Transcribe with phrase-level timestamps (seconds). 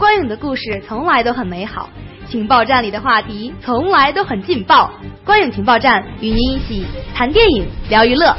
[0.00, 1.90] 观影的故事从来都很美好，
[2.26, 4.90] 情报站里的话题从来都很劲爆。
[5.26, 8.34] 观影情报站与您一起谈电影、聊娱乐。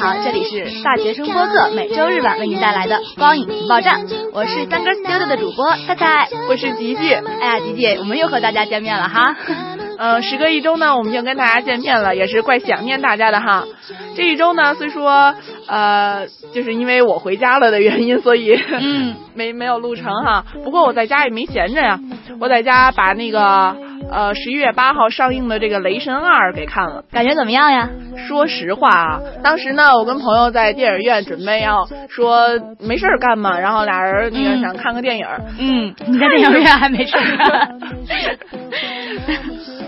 [0.00, 4.00] 好，这里是大学生播客，每周日晚为您带来的光影情报站。
[4.32, 7.12] 我是三根 studio 的主播菜菜，我是吉吉。
[7.12, 9.36] 哎呀，吉吉，我们又和大家见面了哈。
[9.98, 13.66] 呃，时隔一周呢，我们又跟大家见面了，也是怪想念大家的哈。
[14.16, 15.34] 这一周呢，虽说
[15.66, 20.46] 呃，就是因为我回家了的原因，所以嗯， 没没有录成哈。
[20.64, 22.00] 不过我在家也没闲着呀，
[22.40, 23.76] 我在家把那个。
[24.10, 27.88] 呃，十一月八号上映的这个《雷神二》给看了，感觉怎么样呀？
[28.26, 32.48] 说实话啊，当时呢，我跟朋友在电影院准备要说
[32.80, 35.26] 没事干嘛，然后俩人那个想看个电影。
[35.58, 37.78] 嗯，你在电影院还没事干。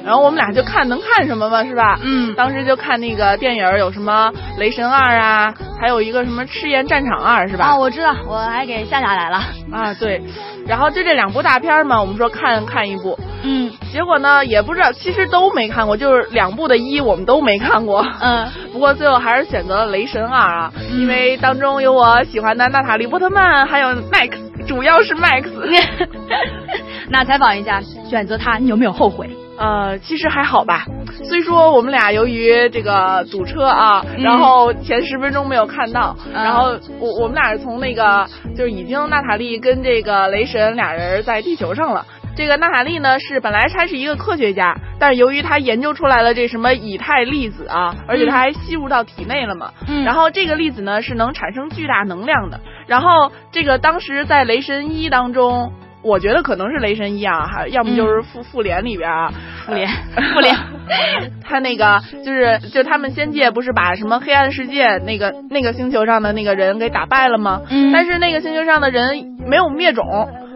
[0.05, 1.97] 然后我们俩就看能看什么嘛，是吧？
[2.03, 2.35] 嗯。
[2.35, 7.67] 当时就看那个电影有什么《雷神二》啊，还有一个什么《赤焰战场二》，是吧？
[7.67, 9.37] 啊，我知道，我还给下下来了。
[9.71, 10.21] 啊，对。
[10.67, 13.19] 然后就这两部大片嘛，我们说看看一部。
[13.43, 13.71] 嗯。
[13.93, 18.05] 结果呢，也不知道，其实都没看过，就是两部的一我们都没看过。
[18.21, 18.49] 嗯。
[18.73, 24.31] 不过最后还是选择了《雷神二》啊，因为当中有我喜欢的娜塔莉波特曼，还有 Max，
[24.67, 25.45] 主要是 Max。
[27.11, 29.29] 那采访一下，选择他，你有没有后悔？
[29.59, 30.85] 呃，其实还好吧。
[31.25, 42.07] 虽说我们俩由于这个堵车啊，然后前十分钟没有看到，然后我我们俩是从那个就是已经娜塔莉跟这个雷神俩人在地球上了。
[42.35, 49.71] 这个娜塔莉呢是本来她是一个科学家，但是由于她研究出来了这什么以太粒子啊，而且她还吸入到体内了嘛。
[49.87, 50.03] 嗯。
[50.03, 52.59] 然后这个粒子呢是能产生巨大能量的。
[52.87, 55.73] 然后这个当时在雷神一当中。
[56.03, 59.33] 我觉得可能是雷神一啊，还要么就是复复联里边啊，
[59.67, 59.89] 复联
[60.35, 60.55] 复联，
[61.43, 67.63] 他那个就是就他们仙界不是把什么黑暗世界那个那个星球上的那个人给打败了吗？
[67.71, 70.05] 嗯，但是那个星球上的人没有灭种，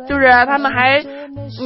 [0.08, 1.04] 就是他们还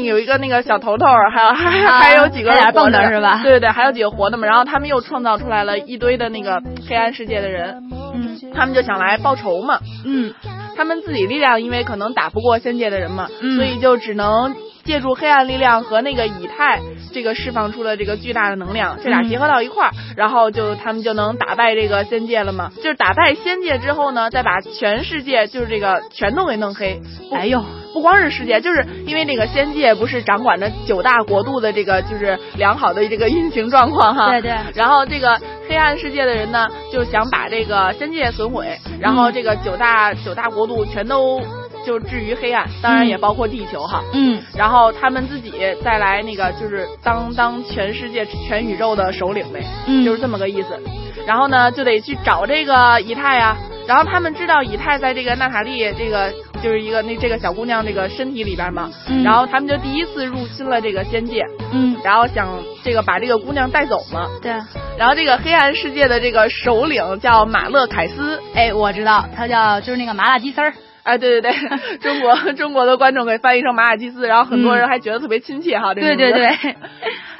[0.05, 3.41] 有一个那个小头头，还有还还有几个活的是吧？
[3.43, 4.47] 对 对对，还有几个活的嘛。
[4.47, 7.83] 然后他们又创造出来了一堆的那个黑暗世界的人，
[8.15, 10.35] 嗯，他们就想来报仇嘛，嗯。
[10.77, 16.81] 他们自己力量，因为可能打不过仙界的人嘛，所以就只能借助黑暗力量和那个以太
[17.13, 22.71] 这个释放出了这个巨大的能量，这俩结合到一块儿，然后就他们就能打败这个仙界了嘛。
[22.77, 27.03] 就是打败仙界之后呢，再把全世界就是这个全都给弄黑。
[27.31, 34.31] 哎呦，不光是世界，就是因为那个仙界不是掌管着九大国度的这个就是良好的这个运行状况哈。
[34.31, 34.53] 对对。
[34.75, 41.41] 然后这个黑暗世界的人呢，就想把这个仙界损毁，然后这个九大九大国度全都。
[41.83, 44.05] 就置于黑暗，当然也包括地球哈。
[44.13, 45.51] 嗯，然后他们自己
[45.83, 49.65] 再来那个，就是当当全世界全宇宙的首领呗。
[49.87, 50.79] 嗯，就是这么个意思。
[51.27, 53.57] 然后呢，就得去找这个以太呀。
[53.91, 58.89] 然后他们知道以太在这个娜塔莉这个就是一个那这个小姑娘这个身体里边嘛。
[59.09, 59.25] 嗯。
[59.25, 61.45] 然后他们就第一次入侵了这个仙界。
[61.73, 61.97] 嗯。
[62.05, 64.29] 然后想这个把这个姑娘带走嘛。
[64.41, 64.53] 对。
[64.97, 68.41] 然后这个黑暗世界的这个首领叫马勒凯斯。
[68.55, 70.73] 哎，我知道，他叫就是那个麻辣鸡丝儿。
[71.03, 75.95] 哎，对对对， 中国中国的观众给翻译成麻辣鸡丝，然后很多人还觉得特别亲切哈。
[75.95, 76.77] 这个对对对，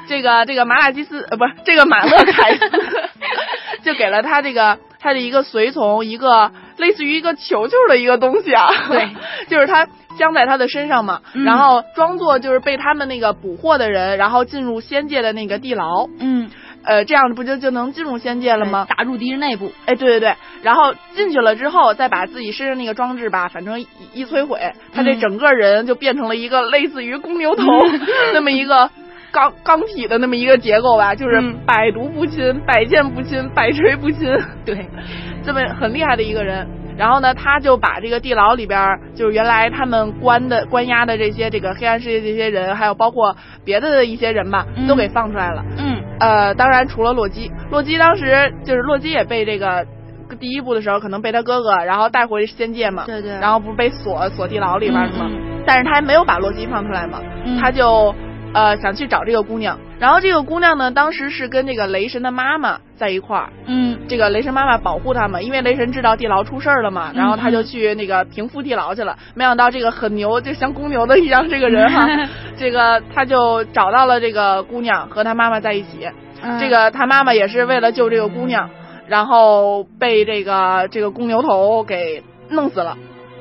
[0.09, 2.69] 这个这个麻辣鸡丝呃不是这个马勒凯斯，
[3.85, 8.67] 就给了他这个他的一个随从一个类似于一个球球的一个东西啊。
[8.87, 9.09] 对，
[9.49, 16.07] 就是他镶在他的身上嘛，然后装作就是被他们那个捕获的人，然后进入仙界的那个地牢。
[16.19, 16.49] 嗯。
[16.83, 18.87] 呃，这样不就就能进入仙界了吗？
[18.89, 19.71] 打入敌人内部。
[19.85, 24.59] 哎，对对对，然后进去了之后，再把自己身上那个装置吧，反正一一摧毁，
[24.91, 27.63] 他这整个人就变成了一个类似于公牛头
[28.33, 28.89] 那么一个
[29.31, 34.29] 钢钢体的那么一个结构吧，就是百毒不侵、百剑不侵、百锤不侵，
[34.65, 34.87] 对，
[35.43, 36.67] 这么很厉害的一个人。
[36.97, 45.63] 然后呢，他就把这个地牢里边，就是原来他们关的关押的这些这个黑暗世界这些人，还有包括别的一些人吧，都给放出来了。
[45.77, 46.03] 嗯。
[46.19, 49.87] 呃，当然除了洛基，洛基当时就是洛基也被这个
[50.39, 55.31] 第一部的时候可能被他哥哥然后带回仙界嘛，对对，然后不是被锁锁地牢里边吗？
[55.65, 57.19] 但是他还没有把洛基放出来嘛，
[57.59, 58.13] 他就。
[58.53, 69.17] 呃，想去找这个姑娘，然后这个姑娘呢，当时是跟这个雷神的妈妈在一块儿，嗯，这个雷神妈妈保护他们，因为雷神知道地牢出事儿了嘛，然后他就去那个平复地牢去了。
[69.35, 72.07] 没想到这个很牛，就像公牛的一样，这个人哈，
[72.57, 76.09] 这个他就找到了这个姑娘和他妈妈在一起，
[76.59, 78.69] 这个他妈妈也是为了救这个姑娘，
[79.07, 82.97] 然后被这个这个公牛头给弄死了。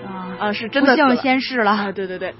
[0.06, 1.70] 啊啊，是真的不幸先逝了。
[1.72, 2.34] 啊，对对对。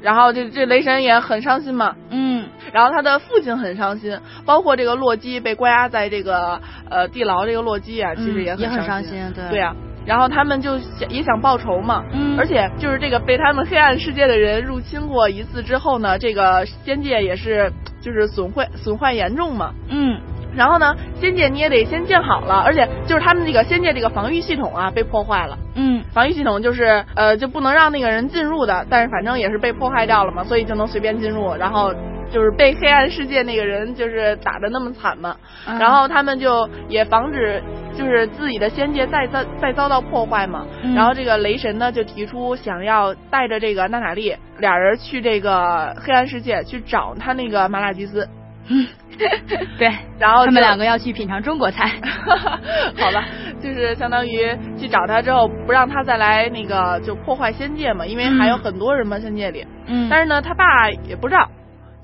[0.00, 1.94] 然后这这雷神也很伤心嘛。
[2.10, 2.46] 嗯。
[2.72, 6.60] 然后他的父亲很伤心，包括这个洛基被关押在这个
[6.90, 9.32] 呃地牢，这个洛基啊，其实也很伤心。
[9.34, 9.48] 对。
[9.50, 9.74] 对啊。
[10.04, 20.20] 然后他们就想也想报仇嘛，嗯，而且就是这个被他们黑暗世界的人入侵过一次之后呢，这个仙界也是就是损坏损坏严重嘛，嗯，
[20.56, 31.94] 然后呢，仙界你也得先建好了，而且就是他们这个仙界这个防御系统啊被破坏了，嗯，防御系统就是呃就不能让那个人进入的，但是反正也是被破坏掉了嘛，所以就能随便进入，然后。
[32.28, 35.36] 就是被黑暗世界那个人就是打的那么惨嘛，
[35.78, 37.62] 然后他们就也防止
[37.96, 40.66] 就是自己的仙界再遭再遭到破坏嘛，
[40.96, 48.28] 然后这个雷神呢就提出想要带着这个娜塔莉俩人去这个黑暗世界去找他那个麻辣鸡丝，
[49.78, 51.90] 对， 然后他们两个要去品尝中国菜，
[52.98, 53.24] 好吧，
[53.62, 54.46] 就是相当于
[54.78, 61.48] 去找他之后不让他再来那个就破坏仙界嘛，因为还有很多人嘛仙界里，嗯，但是呢他爸也不让。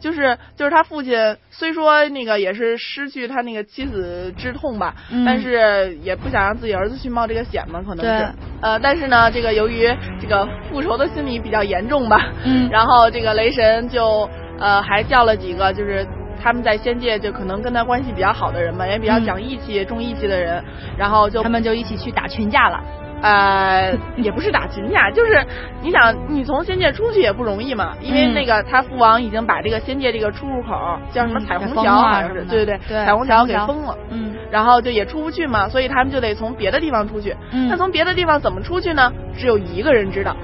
[0.00, 1.16] 就是就是他父亲
[1.50, 5.24] 虽说那个也是失去他那个妻子之痛吧，嗯。
[5.24, 8.28] 但是也不想让自己儿子去冒这个险嘛，可能是
[8.62, 9.88] 呃，但是呢，这个由于
[10.20, 16.04] 这个复仇的心理比较严重吧，嗯，然后这个雷神就呃还叫了几个就是
[16.42, 20.62] 他们在仙界就可能跟他关系比较好的人嘛，也比较讲义气、重义气的人，
[20.96, 22.82] 然后就他们就一起去打群架了。
[23.22, 25.46] 呃， 也不是打群架，就是
[25.80, 37.36] 你想，你从仙界出去也不容易嘛，因为那个他父王已经把这个仙界这个出入口叫什么彩虹桥，好像是，对对对，彩虹桥给封了，嗯，然后就也出不去嘛，所以他们就得从别的地方出去。
[37.68, 39.12] 那从别的地方怎么出去呢？
[39.36, 40.36] 只有一个人知道，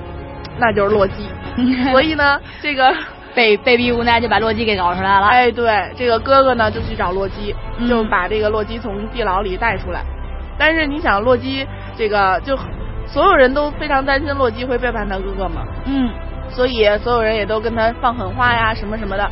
[0.60, 1.28] 那就是洛基。
[1.90, 2.94] 所以呢，这个
[3.38, 5.26] 被被逼无奈就把洛基给搞出来了。
[5.28, 7.54] 哎，对，这个哥哥呢就去找洛基，
[7.88, 10.02] 就把这个洛基从地牢里带出来。
[10.58, 11.64] 但是你想，洛基
[11.96, 12.58] 这个就
[13.06, 16.10] 所有人都非常担心洛基会背叛他哥哥嘛，嗯，
[16.50, 19.30] 所以所有人也都跟他放狠话呀，什么什么的。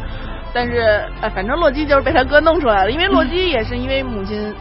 [0.54, 4.54] 但是，哎，反正洛基就是被他哥弄出来了，因为洛基也是因为母亲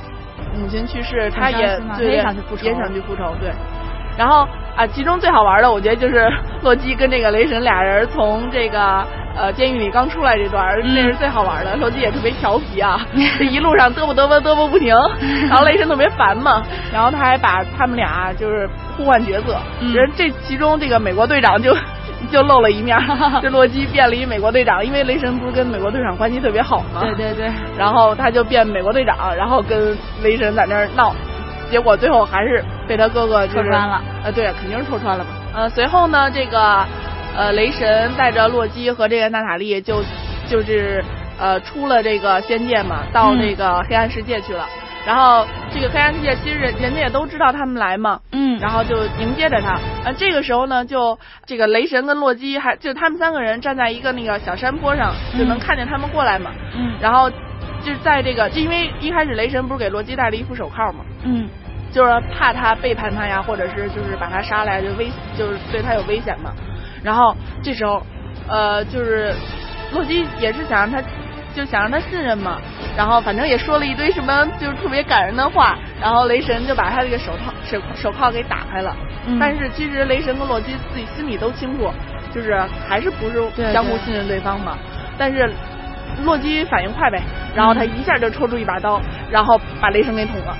[0.60, 3.52] 母亲去世，他也对也想去复仇，也想去复仇，对。
[4.18, 6.30] 然后啊，其中最好玩的，我觉得就是
[6.62, 9.06] 洛基跟这个雷神俩人从这个
[9.38, 11.76] 呃监狱里刚出来这段，那是最好玩的。
[11.78, 13.00] 洛基也特别调皮啊，
[13.40, 14.94] 这一路上嘚啵嘚啵嘚啵不停，
[15.48, 16.62] 然后雷神特别烦嘛，
[16.94, 19.58] 然后他还把他们俩就是互换角色，
[19.94, 21.74] 人这其中这个美国队长就
[22.30, 22.98] 就露了一面，
[23.42, 31.14] 这洛基变了一美国队长，因为雷神不是跟美国队长关系特别好嘛，对对对，然后他就变美国队长，然后跟雷神在那儿闹。
[31.70, 35.30] 结果最后还是被他哥哥戳穿了，呃，对，肯定是戳穿了嘛。
[35.54, 36.86] 呃，随后呢，这个
[37.36, 40.04] 呃雷神带着洛基和这个娜塔莉就
[40.48, 41.04] 就是
[41.40, 44.66] 呃出了这个仙界嘛，到这个黑暗世界去了。
[45.06, 49.78] 然后这个黑暗世界其实人人家也都知道他们来嘛，嗯，然后就迎接着他。
[50.04, 57.32] 呃，这个时候呢，就这个雷神跟洛基还就他们三个人站在一个那个小山坡上，就能看见他们过来嘛，嗯，然后。
[57.86, 61.48] 就是在这个，就因为一开始雷神不是给洛基戴了一副手铐嘛，嗯，
[61.92, 66.52] 就是怕他背叛他呀，或者是就是把他杀了，就危就是对他有危险嘛。
[67.04, 68.02] 然后这时候，
[68.48, 69.32] 呃，就是
[69.94, 71.00] 洛基也是想让他，
[71.54, 72.60] 就想让他信任嘛。
[72.98, 75.78] 然后反正也说了一堆什么就是特别感人的话。
[76.02, 78.96] 然后雷神就把他这个手套手手铐给打开了。
[79.40, 81.92] 但是其实雷神跟洛基自己心里都清楚，
[82.34, 82.60] 就是
[82.90, 84.76] 还是不是相互信任对方嘛。
[85.20, 85.54] 但是。
[86.24, 87.22] 洛基反应快呗，
[87.56, 90.56] 然后他一下就抽出一把刀，然后把雷神给捅了，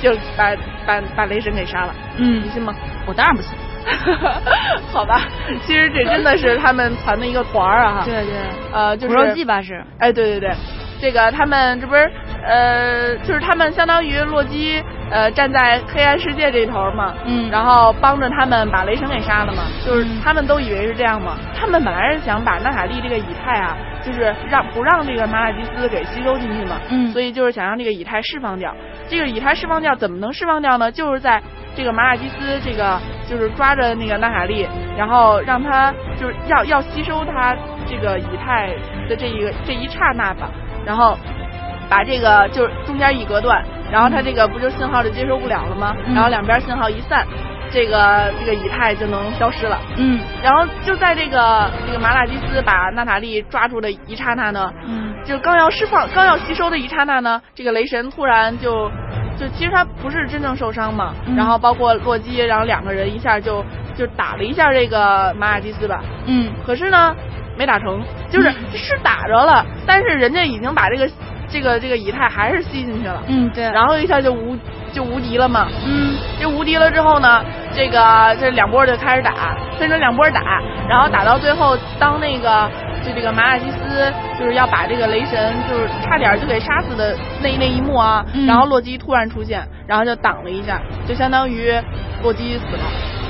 [0.00, 0.50] 就把
[0.86, 1.94] 把把雷神给杀了。
[2.16, 2.74] 嗯，你信吗？
[3.06, 3.56] 我当然不信。
[4.92, 5.22] 好吧，
[5.64, 8.02] 其实这真的是他们团的一个团儿啊。
[8.04, 8.34] 对对。
[8.72, 9.14] 呃，就是。
[9.14, 9.82] 苦肉计吧是。
[9.98, 10.50] 哎，对对对，
[11.00, 12.10] 这个他们这不是
[12.44, 23.74] 呃，就是他们相当于洛基呃站在黑暗世界这头嘛，嗯，然后帮着他们把雷神给杀了嘛，就是他们都以为是这样嘛，他们本来是想把娜塔莉这个以太啊。
[24.04, 28.74] 就是让不让这个马尔基斯给吸收进去嘛，嗯，所以就是想让这个以太释放掉。
[29.08, 30.90] 这个以太释放掉怎么能释放掉呢？
[30.90, 31.42] 就是在
[31.74, 38.68] 这个马尔基斯这个就是抓着那个娜塔莉，然后让他就是要要吸收他这个以太
[39.08, 40.50] 的这一个这一刹那吧，
[40.84, 41.16] 然后
[41.88, 45.96] 把这个就是中间一隔断，然后他这个不就信号就接收不了了吗？
[46.14, 47.26] 然后两边信号一散。
[47.70, 58.90] 这个这个以太就能消失了，嗯，然后就在这个这个马拉基斯把娜塔莉抓住的一刹那呢，嗯，就刚要释放、刚要吸收的一刹那呢，这个雷神突然就
[59.38, 63.64] 就其实他不是真正受伤嘛，然后包括洛基，然后两个人一下就
[63.96, 67.14] 就打了一下这个马拉基斯吧，嗯，可是呢
[67.56, 71.10] 没打成，就是是打着了，但是人家已经把这个
[71.48, 74.56] 这个这个以太还是吸进去了，嗯对，然后一下就无
[74.98, 77.40] 就无敌了嘛，嗯，就无敌了之后呢，
[77.72, 80.40] 这个这两波就开始打，分成两波打，
[80.88, 82.68] 然后打到最后，当那个
[83.06, 88.44] 就这个马尔基斯就是要把这个雷神就是差点就给杀死的那那一幕啊，嗯。
[88.44, 91.72] 然后洛基突然出现，然后就挡了一下，就相当于
[92.24, 92.82] 洛基死了。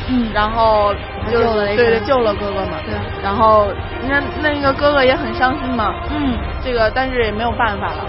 [0.09, 0.95] 嗯，然后
[1.31, 2.95] 就对对救了哥哥嘛，对。
[3.23, 3.69] 然后
[4.09, 6.33] 那那个哥哥也很伤心嘛，嗯。
[6.65, 8.07] 这个但是也没有办法了，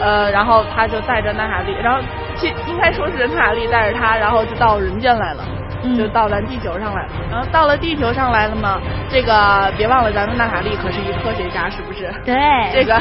[0.00, 2.00] 呃，然后他就带着娜塔莉，然后
[2.36, 5.44] 其应该说是娜塔莉带着他，然后就到人间来了。
[5.86, 12.10] 嗯就到咱地球上来了，然后到了地球上来了嘛，这个别忘了咱们娜塔莉可是一科学家，是不是？
[12.24, 12.34] 对，
[12.72, 12.98] 这个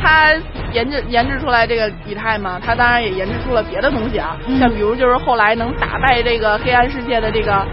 [0.00, 0.32] 他
[0.72, 7.64] 研制研制出来这个以太嘛，他当然也研制出了别的东西啊，嗯像比如就是后来能打败这个黑暗世界的这个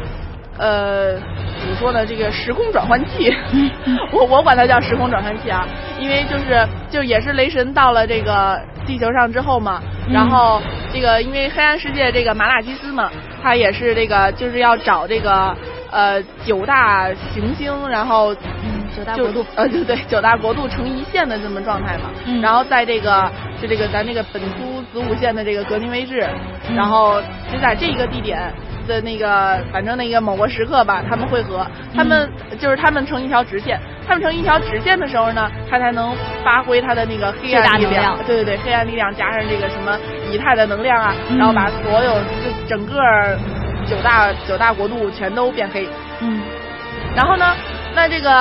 [0.59, 3.35] 呃怎么说呢，这个时空转换器，
[4.13, 5.65] 我我管它叫时空转换器啊，
[5.99, 10.13] 因为就是就也是雷神到了这个地球上之后嘛，嗯。
[10.13, 10.59] 然后
[10.91, 13.11] 这个因为黑暗世界这个麻辣鸡丝嘛，
[13.43, 15.55] 他也是这个就是要找这个
[15.91, 19.45] 呃九大行星，然后嗯九大国度。
[19.55, 22.41] 呃对对九大国度成一线的这么状态嘛，嗯。
[22.41, 23.31] 然后在这个
[23.61, 26.27] 就这个咱这个本都子午线的这个格林威治，
[26.67, 26.75] 嗯。
[26.75, 28.51] 然后就在这个地点。
[28.87, 31.63] 的那个，反正那个某个时刻吧，他们会合，
[31.95, 32.27] 他们、
[32.57, 36.11] 就是他们成一条直线，他们成一条直线的时候呢，他才能
[36.43, 38.17] 发挥他的那个黑暗力能量。
[38.25, 39.95] 对对对，黑暗力量加上这个什么
[40.31, 41.37] 以太的能量啊，嗯。
[41.37, 42.95] 然后把所有就整个
[43.89, 45.87] 九大九大国度全都变黑。
[46.21, 46.41] 嗯
[47.15, 47.53] 然后呢，
[47.95, 48.31] 那这个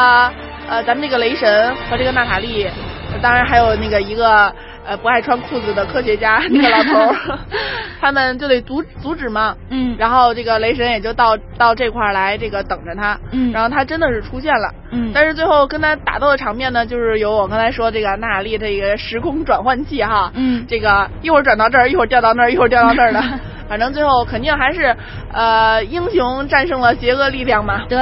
[0.69, 2.65] 呃，咱们这个雷神和这个娜塔莉，
[3.13, 4.53] 呃当然还有那个一个
[4.87, 7.39] 呃不爱穿裤子的科学家那个老头儿，
[8.01, 9.57] 他们就得阻阻止嘛。
[9.71, 13.19] 嗯然后这个雷神也就到到这块儿来，这个等着他。
[13.33, 14.71] 嗯然后他真的是出现了。
[14.91, 20.31] 嗯但是最后跟他打斗的场面呢，就是有我刚才说这个娜塔莉这个时空转换器哈。
[20.35, 23.23] 嗯这个一会儿转到这儿，一会儿掉到那儿，一会儿掉到那儿的。
[23.69, 24.97] 反正最后肯定还是
[25.33, 27.85] 呃英雄战胜了邪恶力量嘛。
[27.89, 27.99] 对，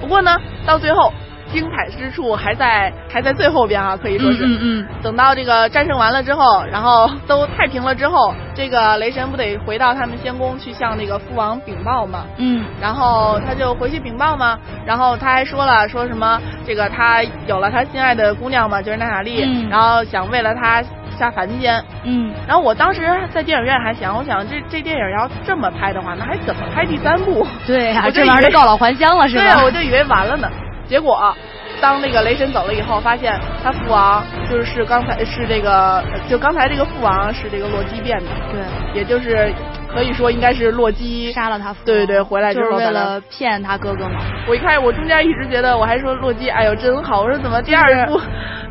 [0.00, 1.12] 不过呢，到最后
[1.52, 4.44] 精彩之处还在还在最后边啊，可以说是。
[4.46, 12.24] 嗯嗯等到这个战胜完了之后，然后都太平了之后，这个雷神不得回到他们仙宫去向那个父王禀报嘛？
[12.36, 20.82] 嗯然后他就回去禀报嘛，然后他还说了说什么这个他有了他心爱的姑娘嘛，就是娜塔莉，嗯然后想为了她
[21.22, 21.82] 下凡间。
[22.02, 27.46] 嗯然后我当时在电影院还想，我想这这电影要这么拍的话，那还怎么拍第三部？
[27.66, 30.50] 对呀，我就以为这玩意儿都告老还乡了是吧对啊，我就以为完了呢。
[30.88, 31.34] 结果，
[31.80, 39.54] 当那个雷神走了以后，发现他父王就是是刚才是这个，就刚才这个父王是这个洛基变的，对，也就是
[39.94, 44.20] 可以说应该是洛基杀了他父，对对对，回来之就是为了骗他哥哥嘛。
[44.48, 48.20] 我一开始我中间一直觉得我还说洛基，哎呦真好，我说怎么第二部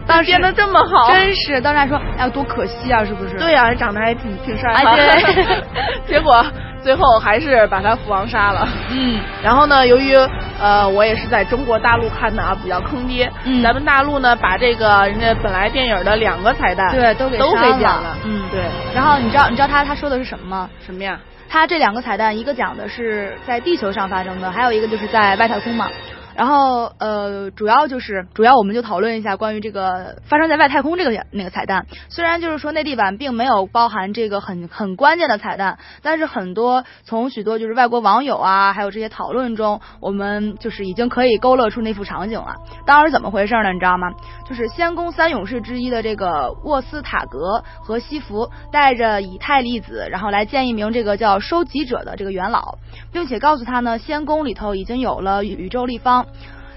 [0.07, 1.11] 当时变得这么好？
[1.13, 3.37] 真是，当时还说，哎呀，多可惜啊，是不是？
[3.37, 5.63] 对呀、长得还挺挺帅哎哈对
[6.07, 6.45] 结果
[6.83, 8.67] 最后还是把他父王杀了。
[8.89, 10.15] 嗯然后呢，由于
[10.59, 13.31] 呃我也是在中国大陆看的啊，比较坑爹。
[13.45, 18.17] 嗯咱们大陆呢把这个人家本来电影的两个彩蛋对，都给都给剪了。
[18.25, 18.61] 嗯，对。
[18.95, 20.69] 然后你知道你知道他他说的是什么吗？
[20.85, 21.19] 什么呀？
[21.47, 25.87] 他这两个彩蛋，一个讲的是在地球上发生的，还有一个就是在外太空嘛。
[26.35, 31.85] 然后呃，主要就是主要我们就讨论一下关于这个发生在外太空这个那个彩蛋。
[32.09, 42.55] 虽然就是说内地版并没有包含这个很很关键的彩蛋，但是很多从许多就是外国网友啊，还有这些讨论中，我们就是已经可以勾勒出那幅场景了。
[42.85, 43.71] 当时怎么回事呢？
[43.73, 44.11] 你知道吗？
[44.47, 52.77] 就是仙宫三勇士之一的这个沃斯塔格和西弗带着以太粒子，然后来见一名这个叫收集者的这个元老，
[53.11, 56.25] 并且告诉他呢，仙宫里头已经有了宇宙立方。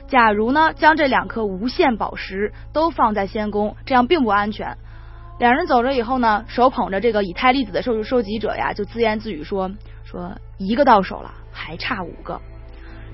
[0.06, 4.76] 假如呢，将这两颗无限宝石都放在仙宫，这样并不安全。
[5.38, 9.70] 两人走着以后呢，手捧着这个以太粒子的收收集者呀，就自言自语说
[10.04, 12.40] ：“说一个到手了，还差五个。”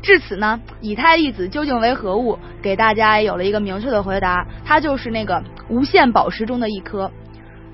[0.02, 7.10] 至此呢，以太粒子究竟为何物，给大家有了一个明确的回答，它就是那个无限宝石中的一颗。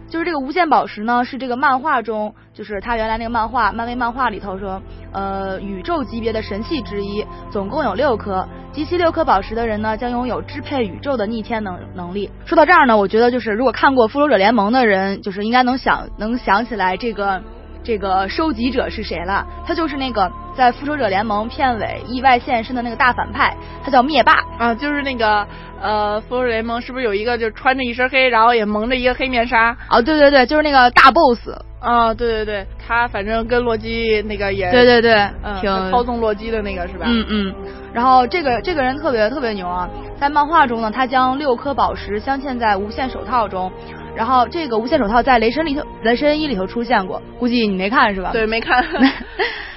[0.09, 4.81] 就是这个无限宝石呢，是这个漫画中，就是他原来那个漫画，漫威漫画里头说，
[5.13, 12.31] 呃，宇宙级别的神器之一，总共有六颗，集齐六颗宝石的人呢，将拥有支配宇宙的逆天能能力。
[12.45, 17.43] 说到这儿呢，我觉得就是如果看过复仇者联盟的人，就是应该能想能想起来这个
[17.83, 24.33] 这个收集者是谁了，他就是那个在复仇者联盟片尾意外现身的那个大反派，他叫灭霸。
[24.59, 25.47] 啊，就是那个
[25.81, 29.77] 呃，复仇者联盟是不是有一个就穿着一身黑，然后也蒙着一个黑面纱？
[29.89, 31.51] 啊，对对对，就是那个大 boss。
[31.79, 35.13] 啊，对对对，他反正跟洛基那个也对对对，
[35.45, 37.05] 嗯，挺操纵洛基的那个是吧？
[37.07, 37.55] 嗯嗯，
[37.93, 43.71] 然后这个这个人特别特别牛啊，在漫画中呢，他将六颗宝石镶嵌在无限手套中，
[44.17, 48.31] 然后这个无限手套在雷神里头，雷神一里头出现过，估计你没看是吧？
[48.33, 48.83] 对，没看。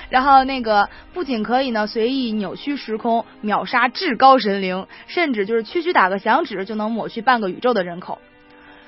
[0.09, 8.19] 然后那个不仅可以呢随意扭曲时空，秒杀至高神灵，甚至就是区区打个响指就能抹去半个宇宙的人口。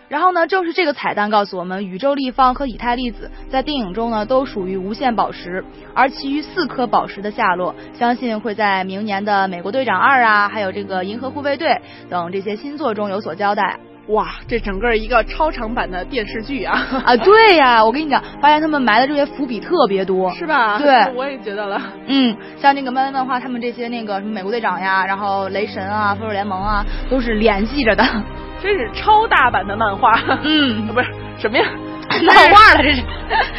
[0.10, 5.64] 然后呢，正是这个彩蛋告诉我们，宇宙立方和以太粒子在电影中呢都属于无限宝石，
[5.94, 13.80] 而其余四颗宝石的下落，相信会在明年的美国队长二啊，还有这个银河护卫队等这些新作中有所交代。
[14.08, 16.86] 哇，这整个一个超长版的电视剧啊！
[17.06, 20.78] 啊，对呀，我跟你讲，发现他们埋的这些伏笔特别多，是吧？
[20.80, 21.82] 对， 我也觉得了。
[22.08, 28.04] 嗯，像那个漫威漫画，他们这些那个什么美国队长呀，然后雷神啊，复仇者联盟啊，都是联系着的。
[28.62, 30.14] 真是超大版的漫画。
[30.44, 31.66] 嗯，不是什么呀？
[32.28, 33.04] 漫画了，这是，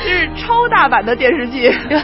[0.05, 1.71] 这是超大版的电视剧。
[1.89, 1.99] 对。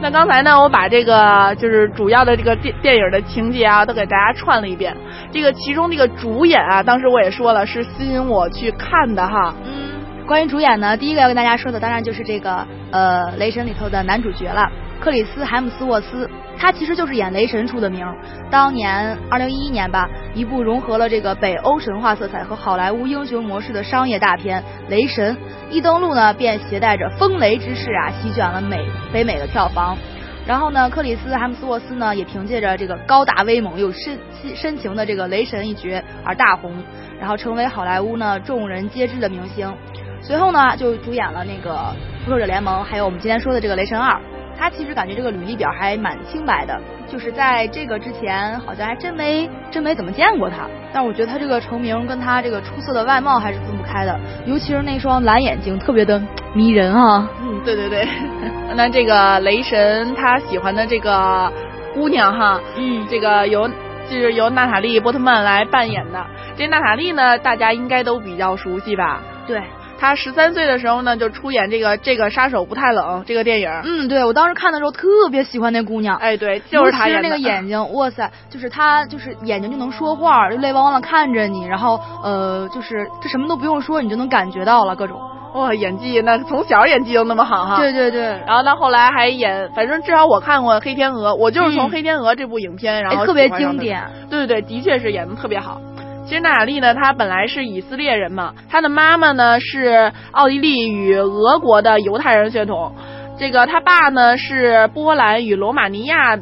[0.00, 4.96] 那刚才呢，我把这个就是主要的这个电电影的情节啊，都给大家串了一遍。
[5.32, 9.52] 这个其中这个主演啊，当时我也说了，是吸引我去看的哈。
[9.64, 10.24] 嗯。
[10.24, 16.28] 关于主演呢，第一个要跟大家说的，当然就是这个呃，雷神里头的男主角了，克里斯海姆斯沃斯。
[16.60, 18.04] 他其实就是演雷神出的名。
[18.50, 25.36] 当年二零一一年吧，一部融合了这个北欧神话色彩和好莱坞英雄模式的商业大片《雷神》，
[25.70, 29.96] 一登陆呢，便携带着风雷之势啊，席卷了美北美的票房。
[30.44, 34.18] 然后呢，克里斯·海姆斯沃斯呢，也凭借着这个高大威猛又深
[34.56, 36.72] 深情的这个雷神一角而大红，
[37.20, 39.72] 然后成为好莱坞呢众人皆知的明星。
[40.20, 44.10] 随后呢，就主演了那个《复仇者联盟》，还有我们今天说的这个《雷神二》。
[44.58, 50.66] 他其实感觉这个履历表还蛮清白的，就是在这个之前好像还真没真没怎么见过他。
[50.92, 56.20] 但我觉得他这个成名跟他这个出色的外貌还是分不开的，尤其是那双蓝眼睛特别的
[56.54, 57.28] 迷人啊。
[57.42, 58.08] 嗯，对对对。
[58.74, 61.52] 那这个雷神他喜欢的这个
[61.94, 63.68] 姑娘哈，嗯，这个由
[64.08, 66.24] 就是由娜塔莉波特曼来扮演的。
[66.56, 69.20] 这娜塔莉呢，大家应该都比较熟悉吧？
[69.46, 69.62] 对。
[69.98, 73.68] 他十三岁的时候呢，就出演这个这个杀手不太冷这个电影。
[73.84, 76.16] 嗯，对我当时看的时候特别喜欢那姑娘。
[76.16, 77.28] 哎，对，就是她演的。
[77.28, 85.20] 那个眼睛，哇塞，就是她，就是眼睛就能说话，就泪汪汪的看着你，然后呃，就是这什么都不用说，你就能感觉到了各种。
[85.54, 87.78] 哇，演技那从小演技就那么好哈。
[87.78, 88.20] 对对对。
[88.46, 94.04] 然后到后来还演，反正至少我看过《黑天鹅》，我就是从《黑天鹅》这部影片，然后特别经典。
[94.28, 95.80] 对对对，的确是演的特别好。
[96.28, 102.92] 其实娜塔莉呢，她本来是以色列人嘛，她的妈妈呢是奥地利与俄国的犹太人血统，
[103.38, 106.38] 这个她爸呢是波兰与罗马尼亚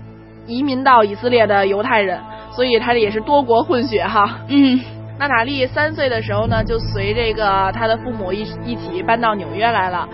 [0.48, 2.18] 移民到以色列的犹太人，
[2.50, 4.40] 所以她也是多国混血哈。
[4.48, 4.80] 嗯，
[5.20, 10.08] 娜塔莉三岁的时候呢，就随这个她的父母一一起搬到纽约来了，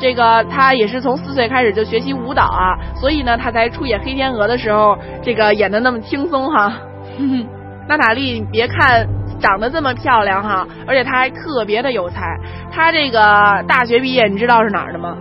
[0.00, 6.72] 这个她也是从四岁开始就学习舞蹈啊，所以呢，她才出演黑天鹅的时候，这个演的那么轻松哈。
[7.88, 9.08] 娜塔莉，你别看。
[9.40, 12.36] 长得这么漂亮哈，而且她还特别的有才。
[12.72, 15.16] 她这个大学毕业，你知道是哪儿的吗？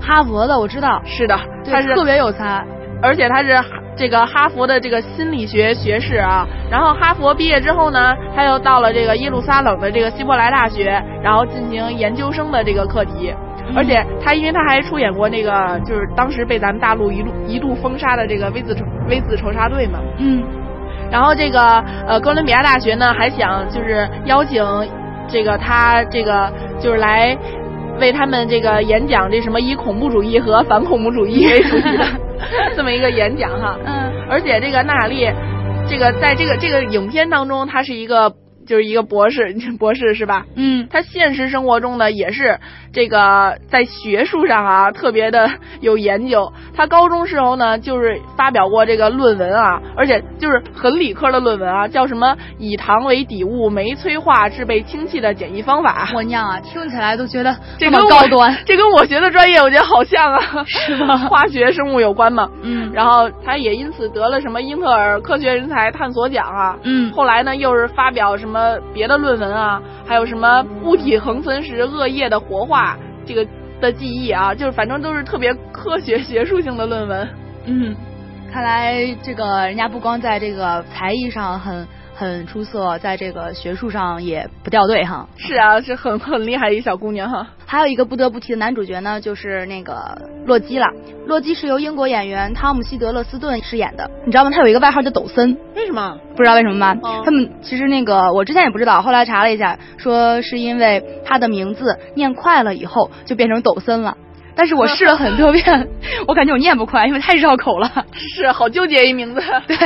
[0.00, 1.02] 哈佛的，我知道。
[1.04, 1.36] 是的，
[1.68, 2.64] 她是特别有才，
[3.02, 3.60] 而且她是
[3.96, 6.46] 这个哈佛的这个心理学学士啊。
[6.70, 13.34] 然后哈佛毕业之后呢，她又到了这个耶路撒冷的这个希伯来大学，然后进行研究生的这个课题。
[13.74, 19.98] 而且他，因为他还出演过那个，就是当时被咱们大陆一路一度封杀的这个 V 字仇 V 字仇杀队嘛。
[20.18, 20.44] 嗯。
[21.10, 24.64] 然后这个呃哥伦比亚大学呢还想就是邀请
[25.28, 27.36] 这个他这个就是来
[28.00, 32.04] 为他们这个演讲这什么以恐怖主义和反恐怖主义为主题的
[32.74, 35.30] 这么一个演讲哈，嗯，而且这个娜塔莉
[35.88, 38.32] 这个在这个这个影片当中她是一个。
[38.66, 40.44] 就是一个博士，博士是吧？
[40.56, 42.58] 嗯，他现实生活中呢也是
[42.92, 45.50] 这个在学术上啊 特别的
[45.80, 46.52] 有研究。
[46.74, 56.08] 他高中时候呢就是发表过这个论文啊，而且就是很理科的论文啊，叫什么以糖为底物酶催化制备氢气的简易方法。
[56.14, 58.54] 我娘啊，听起来都觉得这么高端。
[58.66, 61.16] 这跟我学的专业我觉得好像啊，是吗？
[61.30, 62.50] 化学生物有关嘛。
[62.62, 62.90] 嗯。
[62.92, 66.76] 然后他也因此得了什么英特尔科学人才探索奖啊。
[66.82, 67.12] 嗯。
[67.12, 68.55] 后来呢又是发表什么。
[68.56, 73.46] 呃别的论文啊，还有什么物体恒存时恶液的活化这个
[73.80, 77.28] 的记忆啊，就是反正都是特别科学学术性的论文。
[77.66, 77.94] 嗯，
[78.52, 81.86] 看来这个人家不光在这个才艺上很。
[82.18, 85.28] 很出色，在这个学术上也不掉队哈。
[85.36, 87.46] 是啊，是很 很厉害的一小姑娘哈。
[87.66, 90.86] 还有一个不得不提的男主角呢，就是那个洛基了。
[91.26, 94.50] 洛基是由英国演员汤姆希德勒斯顿饰演的，你知道吗？
[94.50, 95.58] 他有一个外号叫抖森。
[95.74, 96.18] 为什么？
[96.34, 96.96] 不知道为什么吗？
[97.24, 104.16] 他们其实那个我之前也不知道，后来查了一下，说是因为他的名字念快了以后就变成抖森了。
[104.54, 105.88] 但是我试了很多遍，
[106.26, 108.06] 我感觉我念不快，因为太绕口了。
[108.14, 109.42] 是，好纠结一名字。
[109.68, 109.76] 对，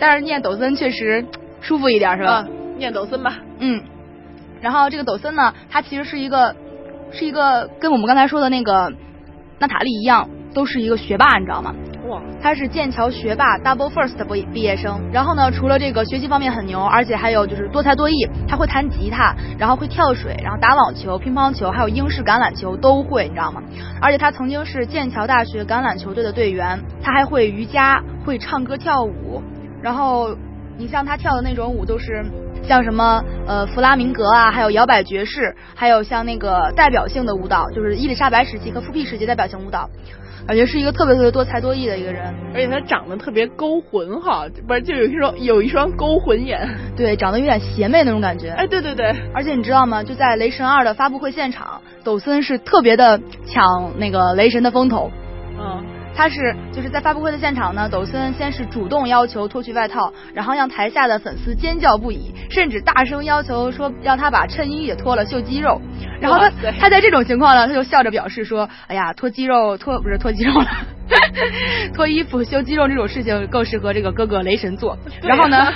[0.00, 1.24] 但是念抖森确实。
[1.66, 2.46] 舒服一点是吧？
[2.78, 3.38] 念抖森吧。
[3.58, 3.82] 嗯，
[4.60, 6.54] 然后这个抖森呢，他其实是一个
[7.10, 8.92] 是一个跟我们刚才说的那个
[9.58, 11.74] 娜塔莉一样，都是一个学霸，你知道吗？
[12.08, 15.10] 哇，他是剑桥学霸 Double First 毕毕业生。
[15.12, 18.14] 然后呢，除了这个学习方面很牛，而且还有就是多才多艺。
[18.46, 23.60] 他会弹吉他，然后会跳水，然后打网球、乒乓球，还有英式橄榄球都会，你知道吗？
[24.00, 26.78] 而且他曾经是剑桥大学橄榄球队的队员。
[27.02, 29.42] 他还会瑜伽，会唱歌跳舞。
[29.82, 30.36] 然后
[30.78, 32.24] 你像他跳的那种舞，都是
[32.62, 39.88] 像什么呃弗拉明戈啊，还有摇摆爵士，还有像那个代表性的舞蹈，就是伊丽莎白时期和复辟时期代表性舞蹈。
[40.46, 48.50] 感觉是一个特别特别多才多艺的一个人，而且他长得特别勾魂哈，不是就有一双有一双勾魂眼，对，长得有点邪魅那种感觉。
[48.50, 50.04] 哎，对对对，而且你知道吗？
[50.04, 55.10] 就在雷神二的发布会现场，抖森是特别的抢那个雷神的风头，
[55.58, 55.95] 嗯。
[56.16, 65.80] 他是就是在发布会的现场呢，抖森先是主动要求脱去外套，然后让台下的粉丝尖叫不已，甚至大声要求说让他把衬衣也脱了秀肌肉。
[66.18, 66.50] 然后他
[66.80, 70.66] 他在这种情况呢，他就笑着表示说：“哎呀，脱肌肉脱不是脱肌肉了，
[71.92, 75.70] 脱衣服修肌肉这种事情更适合这个哥哥雷神做。”然后呢，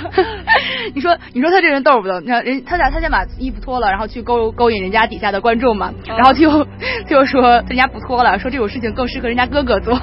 [0.95, 2.19] 你说你说他这人逗不逗？
[2.19, 10.01] 你看人他在他先把衣服脱了，然后去勾勾引人家底下的观众嘛，然后他又他又说人家不脱了，说这种事情更适合人家哥哥做。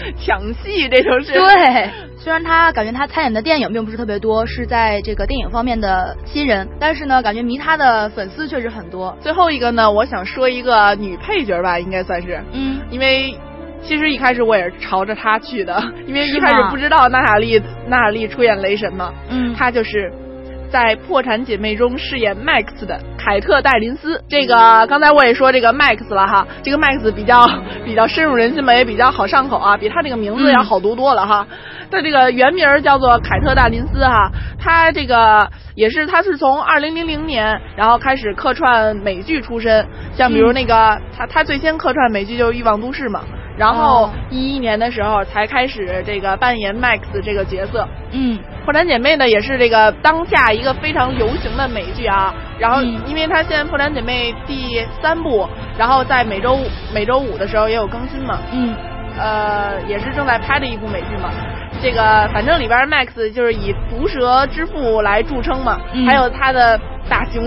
[0.18, 9.16] 抢戏这种是对，虽然他感觉他参演的电影并不是特别多，是在这个电影方面的新人，但是呢，感觉迷他的粉丝确实很多。
[9.20, 13.34] 最后一个呢，我想说一个女配角吧，应该算是，嗯，因为
[13.82, 20.12] 其实一开始我也是朝着他去的，因为一开始不知道娜塔莉娜塔莉出演雷神嘛，嗯，她就是
[20.70, 23.00] 在《破产姐妹》中饰演 Max 的。
[23.18, 27.46] 凯特戴琳斯，这个刚才我也说这个 Max 了哈，这个 Max 比较
[27.84, 31.46] 比较深入人心嘛，也比较好上口啊，比他这个名字要好读多了哈。
[31.90, 43.20] 他这个原名叫做凯特戴琳斯哈，他这个也是他是从二零零零年然后开始客串美剧出身，像比如那个他他最先客串美剧就是《欲望都市》嘛，
[43.58, 48.38] 然后一一年的时候才开始这个扮演 Max 这个角色，嗯。
[48.64, 52.34] 破产姐妹呢，也是这个当下一个非常流行的美剧啊。
[52.58, 56.58] 然后，因为它现在破产姐妹第三部，然后在每周
[56.94, 58.38] 每周五的时候也有更新嘛。
[58.52, 58.74] 嗯。
[59.18, 61.30] 呃，也是正在拍的一部美剧嘛。
[61.80, 67.42] 这个反正里边 Max 就是以毒舌之父来著称嘛，还有他的大胸，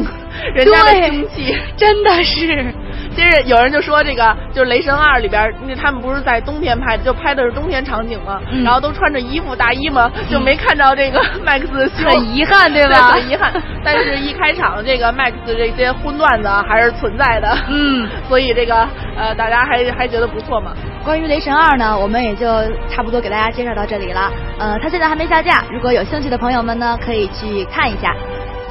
[0.53, 2.73] 人家的凶器，真的是。
[3.13, 13.11] 就是有人就说这个就是《雷神二》里边，那他们不是在冬天拍，就拍的是冬天场景嘛，然后都穿着衣服大衣嘛，就没看到这个 Max 的胸，很遗憾对吧？
[13.11, 13.51] 很遗憾。
[13.83, 20.71] 但是一开场这个 Max 这些荤段子还是存在的，嗯， 所以这个呃大家还还觉得不错嘛。
[21.03, 22.45] 关于《雷神二》呢，我们也就
[22.89, 24.31] 差不多给大家介绍到这里了。
[24.57, 28.15] 呃，它现在还没下架，如果有兴趣的朋友们呢，可以去看一下。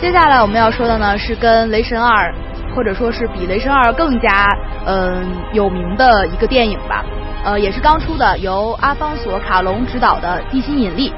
[0.00, 2.32] 接下来我们要说的呢，是跟《雷神二》。
[2.72, 4.46] 或者说是比《雷神二》更加
[4.86, 7.04] 嗯有名的一个电影吧，
[7.44, 11.12] 呃，也是刚出的，由阿方索卡隆执导的《地心引力》，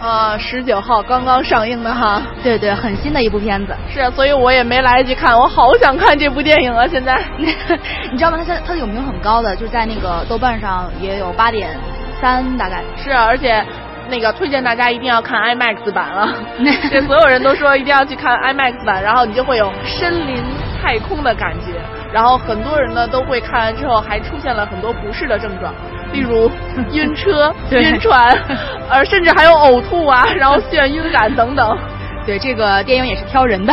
[0.00, 3.74] 啊，十九号刚刚上映的哈，对对，很新的一部片子。
[3.92, 6.86] 是，所以我也没来得及看，我好想看这部电影啊！
[6.86, 8.36] 现在， 你知道吗？
[8.38, 11.76] 它现在它的有名很高的，就在那个豆瓣上也有八点
[12.20, 13.64] 三，大概是，而且。
[14.08, 16.28] 那个推荐大家一定要看 IMAX 版了，
[16.90, 20.42] 这所有人都说一定要去看 IMAX 版，然后你就会有身临
[20.82, 21.80] 太空的感觉。
[22.12, 25.72] 然后很多人呢都会看完之后还出现了很多不适的症状，
[26.12, 26.50] 例如
[26.92, 28.38] 晕车、晕船，
[28.90, 31.78] 呃，甚至还有呕吐啊，然后眩晕感等等。
[32.26, 33.72] 对，这个电影也是挑人的。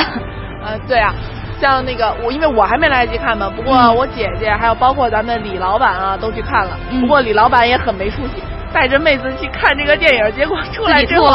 [0.66, 1.14] 呃，对啊，
[1.60, 8.42] 像那个我因为我还没来得及看嘛，不过我姐姐还有包括咱们李老板啊都去看了，不过李老板也很没出息。
[8.74, 11.26] 带着妹子去看这个电影，结果出来之后，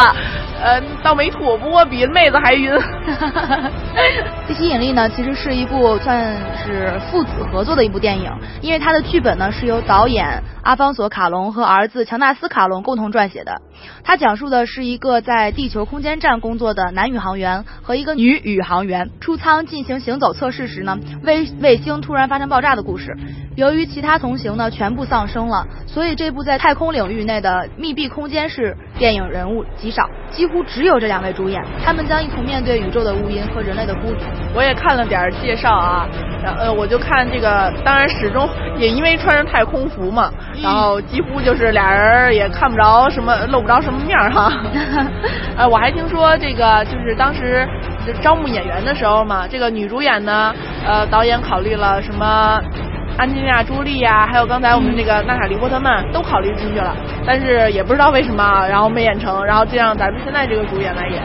[0.63, 2.73] 呃，倒没吐，不过比妹子还晕。
[4.47, 13.61] 这吸引力呢，其实是一部算是父子合作的一部电影，因为它的剧本呢是由导演阿方索卡隆和儿子乔纳斯卡隆共同撰写的。
[14.03, 23.15] 它讲述的是一个在地球空间站工作的男宇航员和一个女宇航员出舱进行行走测试时呢，卫卫星突然发生爆炸的故事。
[23.57, 34.19] 由于其他同行呢全部丧生了，所以这部在太空领域内的密闭空间式电影人物极少，几乎只有这两位主演，他们将一同面对宇宙的无垠和人类的孤独。
[34.57, 36.09] 我也看了点介绍啊，
[36.59, 44.53] 呃，我就看这个，当然始终也因为穿着太空服嘛，然后几乎就是俩人也看不着什么，露不着什么面哈。
[45.57, 47.67] 呃，我还听说这个就是当时
[48.21, 50.55] 招募演员的时候嘛，这个女主演呢，
[50.87, 52.61] 呃，导演考虑了什么？
[53.17, 61.23] 安吉丽娜·朱莉呀，还有刚才我们这个娜塔莉·波特曼都考虑进去了，但是也不知道为什么，然后没演成，然后就让咱们现在这个主演来演。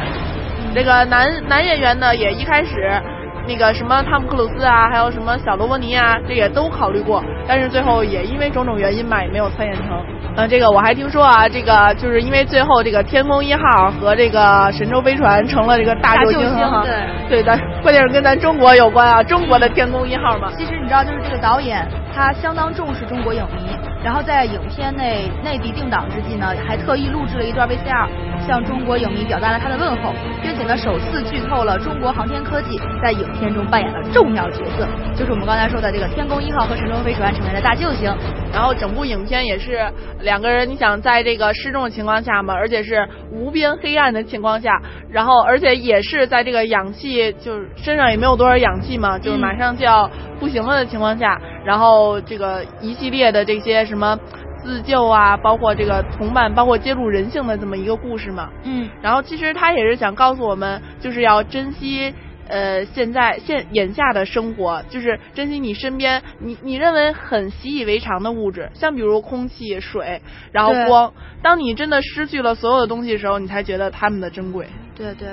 [0.76, 3.02] 这个男男演员呢，也一开始
[3.48, 10.04] 那个什么汤姆克鲁斯啊，还有什么小罗伯尼啊，这也都考虑过，但是最后也因为种种原因吧，也没有参演成。
[10.36, 20.52] 嗯，这个我还听说啊，这个就是因为最后这个天宫一号和这个神舟飞船成了这个大救星哈，对，对，但关键是跟咱中国有关啊，中国的天宫一号嘛。
[20.56, 28.08] 其实你知道，就是这个导演他相当重视中国影迷，然后在影片内内地定档之际呢，还特意录制了一段 VCR，
[28.48, 38.10] 向中国影迷表达了他的问候，并且呢首次剧透了中国航天科技在影片中扮演的重要角色，就是我们刚才说的这个天宫一号和神舟飞船成为了大救星，
[38.54, 39.80] 然后整部影片也是。
[40.22, 54.18] 两个人，你想在这个失重的情况下嘛，而且是无边黑暗的情况下，然后而且也是在这个氧气就是身上也没有多少氧气嘛，就是马上就要不行了的情况下，然后这个一系列的这些什么
[54.64, 58.50] 自救啊，包括这个同伴，包括揭露人性的这么一个故事嘛。
[58.64, 62.14] 嗯，然后其实他也是想告诉我们，就是要珍惜。
[62.52, 70.20] 呃，现在现眼下的生活，就是珍惜你身边你你认为很习以为常的物质，像比如空气、水，
[70.52, 71.14] 然后光。
[71.44, 74.66] 当你真的失去了所有的东西的时候，你才觉得它们的珍贵。
[74.96, 75.28] 对对，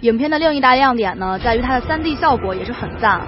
[0.00, 3.20] 影片的另一大亮点呢，在于它的 3D 效果也是很赞。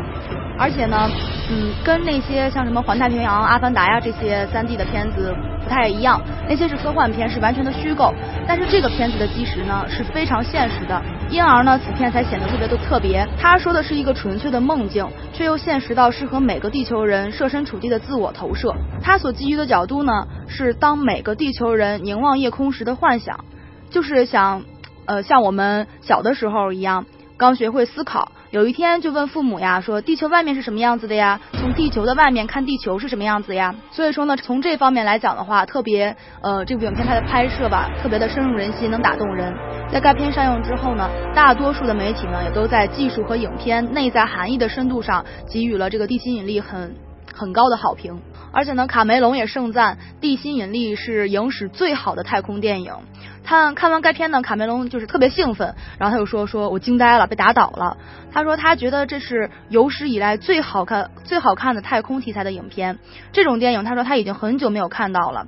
[0.60, 1.08] 而且呢，
[1.50, 8.12] 嗯，跟那些像什么《环太平洋》《阿凡达》呀这些三 D 的片子不太一样，那些是科幻片，是完全的虚构。
[8.46, 13.26] 但是这个片子的基石呢是非常现实的，因而呢此片才显得特别的特别。
[13.40, 18.74] 他说的是一个纯粹的梦境，却又现实到适合每个地球人设身处地的自我投射。
[19.02, 23.46] 他所基于的角度呢是当每个地球人凝望夜空时的幻想，
[23.88, 24.62] 就是想，
[25.06, 27.06] 呃，像我们小的时候一样，
[27.38, 28.30] 刚学会思考。
[28.50, 31.40] 有一天就问父母呀，说地球外面是什么样子的呀？
[31.52, 33.72] 从地球的外面看地球是什么样子呀？
[33.92, 39.54] 所以说呢，从这方面来讲的话，特别呃，这部影片它的拍摄吧，特别的深入人心，能打动人。
[39.88, 46.92] 在该片上映之后呢，大多数的媒体呢，也都在技术和影片内在含义的深度上给予了这个《地心引力》很
[47.32, 48.20] 很高的好评。
[48.52, 52.94] 而且呢，卡梅隆也盛赞《地心引力》是影史最好的太空电影。
[53.42, 57.96] 看看完该片呢，卡梅隆就是特别兴奋，然后他就说：“说我惊呆了，被打倒了。”
[58.30, 62.98] 他说他觉得这是有史以来最好看、最好看的太空题材的影片。
[63.32, 65.46] 这种电影，他说他已经很久没有看到了。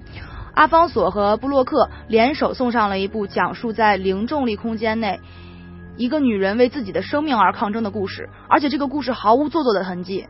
[0.55, 5.19] 阿方索和布洛克联手送上了一部讲述在零重力空间内
[5.97, 10.27] 一个女人为自己的生命而抗争的故事，而且这个故事毫无做作的痕迹。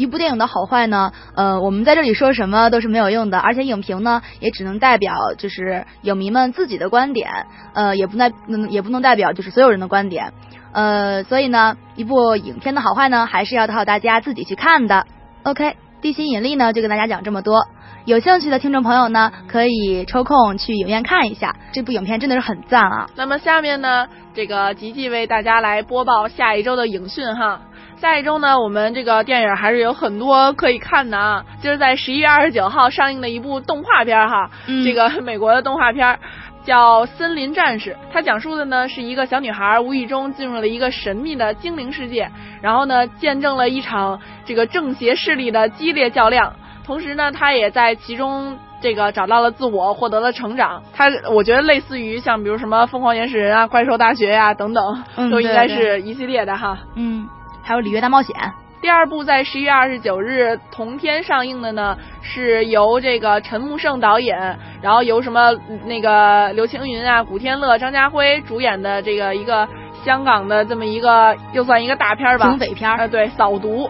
[0.00, 7.28] 一部电影的好坏呢，呃，我们在这里说什么都是没有用的，而且影评呢也只能代表就是影迷们自己的观点，
[7.74, 8.32] 呃，也不代
[8.70, 10.32] 也不能代表就是所有人的观点，
[10.72, 15.04] 呃，所以呢，一部影片的好坏呢，还是要靠大家自己去看的。
[15.42, 17.68] OK，地心引力呢就跟大家讲这么多，
[18.10, 23.08] 有兴趣的听众朋友呢可以抽空去影院看一下这部影片，真的是很赞啊。
[23.14, 27.60] 那么下面呢，这个吉吉为大家来播报下一周的影讯哈。
[27.98, 31.44] 下一周呢，我们这个电影还是有很多可以看的啊。
[31.62, 34.50] 就是在十一月二十九号上映的一部动画片哈，
[34.84, 36.18] 这个美国的动画片
[36.64, 42.28] 叫《森林战士》，它讲述的呢是一个小女孩无意中进入了一个神秘的精灵世界，
[42.60, 46.56] 然后呢见证了一场这个正邪势力的激烈较量，
[46.90, 50.82] 同时呢他也在其中这个找到了自我，获得了成长。
[50.92, 56.78] 他我觉得类似于像比如什么《疯狂原始人》啊、《怪兽大学》呀等等，都应该是一系列的哈。
[56.96, 57.28] 嗯。
[57.62, 58.34] 还有《里约大冒险》
[58.82, 65.52] 第二部在十一月二十九日同天上映的呢，是由这个陈木胜导演，然后由什么
[65.84, 69.68] 那个刘青云啊、古天乐、张家辉主演的这个一个
[70.04, 73.88] 香港的这么一个又算一个大片吧，警匪片啊，对，扫毒，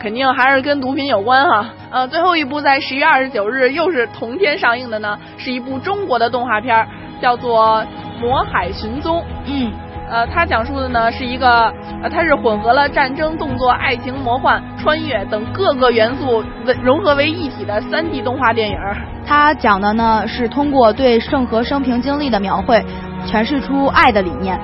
[0.00, 1.66] 肯定还是跟毒品有关哈。
[1.90, 6.86] 呃，最后一部在十一月二十九日又是同天上映的呢，是一部中国的动画片，
[7.20, 7.84] 叫做
[8.20, 9.20] 《魔海寻踪》。
[9.46, 9.72] 嗯。
[10.10, 11.70] 呃，它讲述的呢是一个，
[12.02, 16.42] 呃，它是混合了战争、动作、爱情、魔幻、穿越等各个元素
[16.82, 18.78] 融合为一体的三 D 动画电影。
[19.26, 22.82] 它讲的呢是通过对圣和生平经历的描绘，
[23.26, 24.58] 诠释出爱的理念。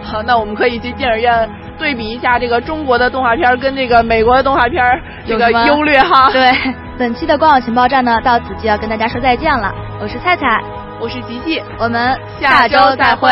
[0.00, 4.84] 好，那我们可以去电影院对比一下这个中国的动画片跟这个美国的动画片
[5.26, 6.30] 这个优劣哈。
[6.30, 6.52] 对，
[6.98, 9.72] 本期的官网情报站呢到此就要跟大家说再见了。
[10.00, 10.62] 我是菜菜，
[11.00, 13.28] 我是吉吉，我们下周再会。